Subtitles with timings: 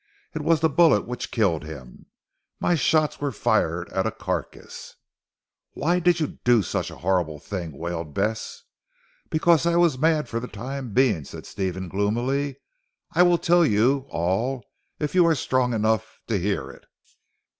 [0.33, 2.07] It was the bullet which killed him.
[2.59, 4.95] My shots were fired at a carcase."
[5.73, 8.63] "Why did you do such a horrible thing?" wailed Bess.
[9.29, 12.55] "Because I was mad for the time being," said Stephen gloomily,
[13.11, 14.63] "I will tell you all
[14.97, 16.85] if you are strong enough to hear it."